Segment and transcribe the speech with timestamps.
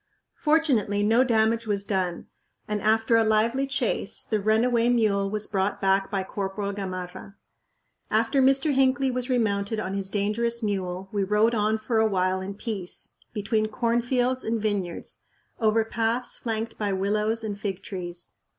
[0.41, 2.25] Fortunately no damage was done,
[2.67, 7.35] and after a lively chase the runaway mule was brought back by Corporal Gamarra.
[8.09, 8.73] After Mr.
[8.73, 13.13] Hinckley was remounted on his dangerous mule we rode on for a while in peace,
[13.31, 15.21] between cornfields and vineyards,
[15.59, 18.33] over paths flanked by willows and fig trees.